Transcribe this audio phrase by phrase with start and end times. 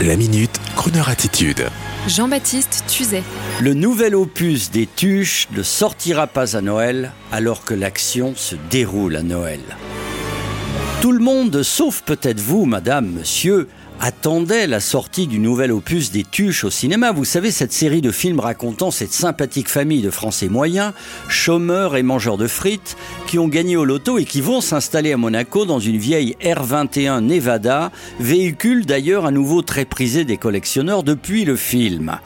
[0.00, 1.66] La minute, Kroneur attitude.
[2.06, 3.24] Jean-Baptiste Tuzet.
[3.60, 9.16] Le nouvel opus des Tuches ne sortira pas à Noël alors que l'action se déroule
[9.16, 9.58] à Noël.
[11.02, 13.66] Tout le monde, sauf peut-être vous, madame, monsieur,
[14.00, 17.12] attendait la sortie du nouvel opus des Tuches au cinéma.
[17.12, 20.92] Vous savez, cette série de films racontant cette sympathique famille de Français moyens,
[21.28, 25.16] chômeurs et mangeurs de frites, qui ont gagné au loto et qui vont s'installer à
[25.16, 27.90] Monaco dans une vieille R21 Nevada,
[28.20, 32.18] véhicule d'ailleurs à nouveau très prisé des collectionneurs depuis le film.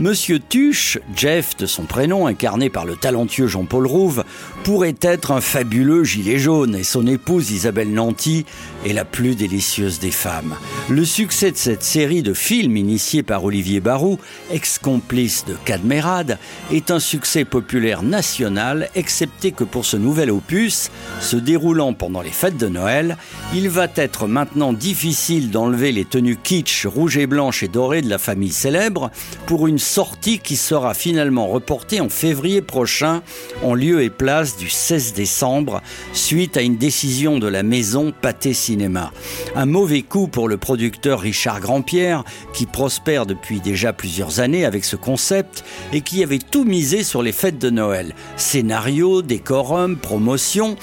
[0.00, 4.22] Monsieur Tuche, Jeff de son prénom, incarné par le talentueux Jean-Paul Rouve,
[4.62, 8.46] pourrait être un fabuleux gilet jaune et son épouse Isabelle Nanty
[8.86, 10.54] est la plus délicieuse des femmes.
[10.98, 14.18] Le succès de cette série de films initiée par Olivier Barou,
[14.50, 16.38] ex-complice de Cadmerade,
[16.72, 22.32] est un succès populaire national, excepté que pour ce nouvel opus, se déroulant pendant les
[22.32, 23.16] fêtes de Noël,
[23.54, 28.10] il va être maintenant difficile d'enlever les tenues kitsch rouge et blanche et dorées de
[28.10, 29.12] la famille célèbre
[29.46, 33.22] pour une sortie qui sera finalement reportée en février prochain
[33.62, 35.80] en lieu et place du 16 décembre
[36.12, 39.12] suite à une décision de la maison Pâté Cinéma.
[39.54, 44.84] Un mauvais coup pour le producteur Richard Grandpierre qui prospère depuis déjà plusieurs années avec
[44.84, 48.14] ce concept et qui avait tout misé sur les fêtes de Noël.
[48.36, 50.76] Scénario, décorum, promotion.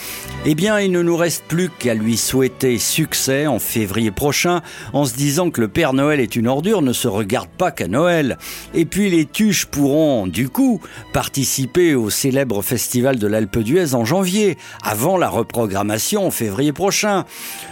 [0.45, 4.61] Eh bien, il ne nous reste plus qu'à lui souhaiter succès en février prochain
[4.93, 7.87] en se disant que le Père Noël est une ordure ne se regarde pas qu'à
[7.87, 8.37] Noël.
[8.73, 10.81] Et puis les tuches pourront, du coup,
[11.13, 17.25] participer au célèbre festival de l'Alpe d'Huez en janvier, avant la reprogrammation en février prochain.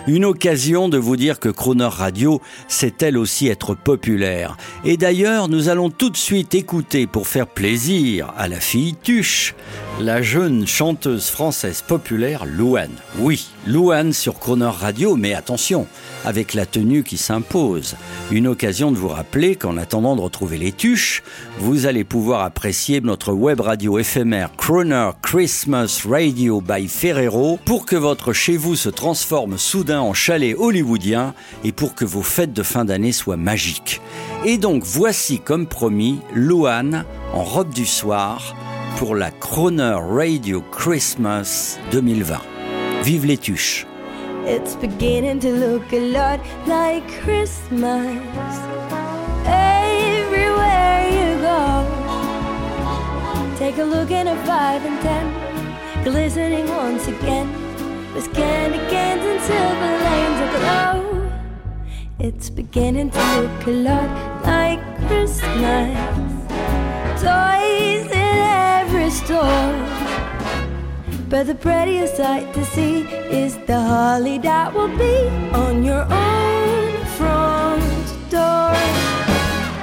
[0.08, 2.23] Une occasion de vous dire que Croner Radio
[2.68, 4.58] sait elle aussi être populaire.
[4.84, 9.56] Et d'ailleurs, nous allons tout de suite écouter pour faire plaisir à la fille Tuche,
[10.00, 12.96] la jeune chanteuse française populaire Louane.
[13.20, 15.88] Oui, Louane sur Croner Radio, mais attention,
[16.26, 17.96] avec la tenue qui s'impose.
[18.30, 21.24] Une occasion de vous rappeler qu'en attendant de retrouver les tuches,
[21.60, 27.96] vous allez pouvoir apprécier notre web radio éphémère Croner Christmas Radio by Ferrero pour que
[27.96, 32.64] votre chez vous se transforme soudain en chalet hollywoodien et pour que vos fêtes de
[32.64, 34.02] fin d'année soient magiques.
[34.46, 38.56] Et donc voici comme promis Louane en robe du soir
[38.98, 42.53] pour la Croner Radio Christmas 2020.
[43.04, 43.86] Vive les tuches!
[44.46, 48.58] It's beginning to look a lot like Christmas
[49.46, 51.86] everywhere you go.
[53.58, 55.26] Take a look at a five and ten,
[56.04, 57.48] glistening once again
[58.14, 60.24] with candy canes and silver lanes.
[62.20, 64.10] It's beginning to look a lot
[64.46, 65.98] like Christmas.
[67.22, 67.63] Toys
[71.34, 73.02] But the prettiest sight to see
[73.42, 75.18] is the holly that will be
[75.52, 78.70] on your own front door.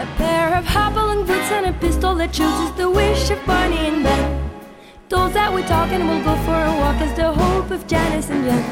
[0.05, 4.05] A pair of hobbling boots and a pistol that chooses the wish of Barney and
[4.05, 4.51] Ben.
[5.09, 8.45] Those that we're talking will go for a walk as the hope of Janice and
[8.45, 8.63] Jen.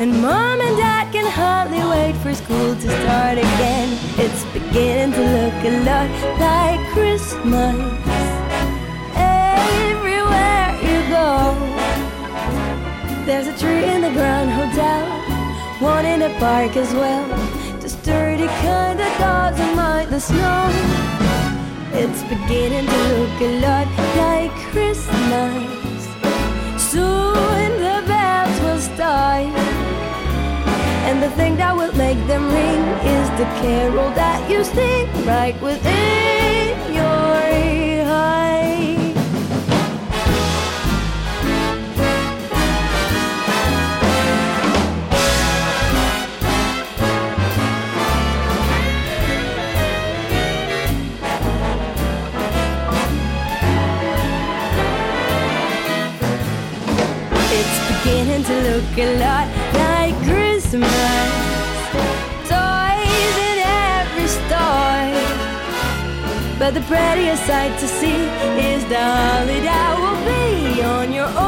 [0.00, 3.96] And mom and dad can hardly wait for school to start again.
[4.18, 8.37] It's beginning to look a lot like Christmas.
[15.80, 17.26] One in the park as well.
[17.80, 20.70] The sturdy kind that doesn't mind the snow.
[21.92, 23.86] It's beginning to look a lot
[24.16, 26.02] like Christmas.
[26.90, 29.54] Soon the bells will start.
[31.08, 32.82] And the thing that will make them ring
[33.16, 36.47] is the carol that you sing right within
[58.80, 60.90] look a lot like Christmas.
[62.52, 63.58] Toys in
[63.90, 65.10] every store.
[66.60, 68.20] But the prettiest sight to see
[68.70, 68.98] is the
[69.68, 71.47] that will be on your own